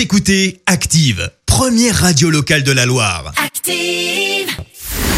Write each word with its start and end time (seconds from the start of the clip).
Vous 0.00 0.04
écoutez 0.04 0.62
Active, 0.64 1.30
première 1.44 1.94
radio 1.94 2.30
locale 2.30 2.62
de 2.62 2.72
la 2.72 2.86
Loire. 2.86 3.34
Active. 3.36 4.48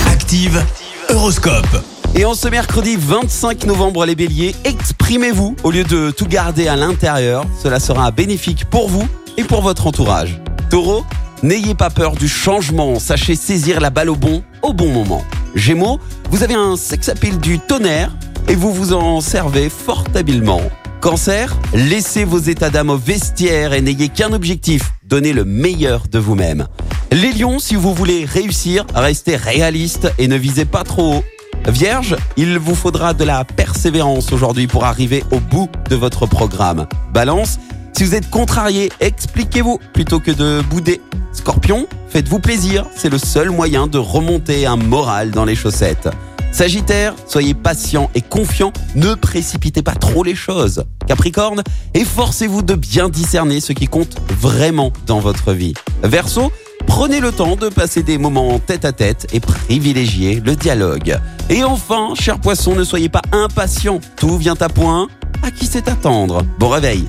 Active, 0.08 0.60
Horoscope. 1.08 1.84
Et 2.16 2.24
en 2.24 2.34
ce 2.34 2.48
mercredi 2.48 2.96
25 2.98 3.64
novembre, 3.66 4.04
les 4.06 4.16
béliers, 4.16 4.56
exprimez-vous 4.64 5.54
au 5.62 5.70
lieu 5.70 5.84
de 5.84 6.10
tout 6.10 6.26
garder 6.26 6.66
à 6.66 6.74
l'intérieur. 6.74 7.44
Cela 7.62 7.78
sera 7.78 8.10
bénéfique 8.10 8.64
pour 8.70 8.88
vous 8.88 9.06
et 9.36 9.44
pour 9.44 9.62
votre 9.62 9.86
entourage. 9.86 10.40
Taureau, 10.68 11.04
n'ayez 11.44 11.76
pas 11.76 11.90
peur 11.90 12.16
du 12.16 12.26
changement, 12.26 12.98
sachez 12.98 13.36
saisir 13.36 13.78
la 13.78 13.90
balle 13.90 14.10
au 14.10 14.16
bon 14.16 14.42
au 14.62 14.72
bon 14.72 14.88
moment. 14.88 15.24
Gémeaux, 15.54 16.00
vous 16.28 16.42
avez 16.42 16.54
un 16.54 16.76
sex 16.76 17.08
appeal 17.08 17.38
du 17.38 17.60
tonnerre 17.60 18.10
et 18.48 18.56
vous 18.56 18.74
vous 18.74 18.92
en 18.92 19.20
servez 19.20 19.68
fort 19.68 20.06
habilement. 20.16 20.60
Cancer, 21.02 21.58
laissez 21.74 22.22
vos 22.22 22.38
états 22.38 22.70
d'âme 22.70 22.90
au 22.90 22.96
vestiaire 22.96 23.72
et 23.72 23.80
n'ayez 23.80 24.08
qu'un 24.08 24.32
objectif, 24.32 24.92
donnez 25.02 25.32
le 25.32 25.44
meilleur 25.44 26.06
de 26.06 26.20
vous-même. 26.20 26.68
Les 27.10 27.32
lions, 27.32 27.58
si 27.58 27.74
vous 27.74 27.92
voulez 27.92 28.24
réussir, 28.24 28.86
restez 28.94 29.34
réaliste 29.34 30.12
et 30.18 30.28
ne 30.28 30.36
visez 30.36 30.64
pas 30.64 30.84
trop 30.84 31.14
haut. 31.14 31.24
Vierge, 31.66 32.14
il 32.36 32.56
vous 32.56 32.76
faudra 32.76 33.14
de 33.14 33.24
la 33.24 33.44
persévérance 33.44 34.32
aujourd'hui 34.32 34.68
pour 34.68 34.84
arriver 34.84 35.24
au 35.32 35.40
bout 35.40 35.68
de 35.90 35.96
votre 35.96 36.26
programme. 36.26 36.86
Balance, 37.12 37.58
si 37.94 38.04
vous 38.04 38.14
êtes 38.14 38.30
contrarié, 38.30 38.88
expliquez-vous 39.00 39.80
plutôt 39.92 40.20
que 40.20 40.30
de 40.30 40.62
bouder. 40.70 41.00
Scorpion, 41.32 41.88
faites-vous 42.10 42.38
plaisir, 42.38 42.86
c'est 42.94 43.10
le 43.10 43.18
seul 43.18 43.50
moyen 43.50 43.88
de 43.88 43.98
remonter 43.98 44.66
un 44.66 44.76
moral 44.76 45.32
dans 45.32 45.44
les 45.44 45.56
chaussettes. 45.56 46.08
Sagittaire, 46.52 47.14
soyez 47.26 47.54
patient 47.54 48.10
et 48.14 48.20
confiant, 48.20 48.74
ne 48.94 49.14
précipitez 49.14 49.82
pas 49.82 49.94
trop 49.94 50.22
les 50.22 50.34
choses. 50.34 50.84
Capricorne, 51.06 51.62
efforcez-vous 51.94 52.60
de 52.60 52.74
bien 52.74 53.08
discerner 53.08 53.60
ce 53.60 53.72
qui 53.72 53.88
compte 53.88 54.18
vraiment 54.38 54.92
dans 55.06 55.18
votre 55.18 55.54
vie. 55.54 55.72
Verseau, 56.02 56.52
prenez 56.86 57.20
le 57.20 57.32
temps 57.32 57.56
de 57.56 57.70
passer 57.70 58.02
des 58.02 58.18
moments 58.18 58.58
tête 58.58 58.84
à 58.84 58.92
tête 58.92 59.26
et 59.32 59.40
privilégiez 59.40 60.42
le 60.44 60.54
dialogue. 60.54 61.18
Et 61.48 61.64
enfin, 61.64 62.10
cher 62.14 62.38
poisson, 62.38 62.74
ne 62.74 62.84
soyez 62.84 63.08
pas 63.08 63.22
impatient, 63.32 64.00
tout 64.16 64.36
vient 64.36 64.56
à 64.60 64.68
point. 64.68 65.08
À 65.42 65.50
qui 65.50 65.66
c'est 65.66 65.88
attendre? 65.88 66.42
Bon 66.58 66.68
réveil 66.68 67.08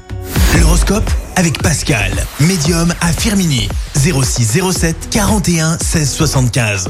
L'horoscope 0.59 1.09
avec 1.35 1.61
Pascal, 1.61 2.11
médium 2.39 2.93
à 3.01 3.11
Firmini. 3.11 3.67
06 3.95 4.61
07 4.71 5.09
41 5.11 5.77
16 5.79 6.11
75. 6.11 6.89